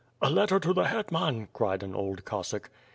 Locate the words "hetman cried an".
0.85-1.93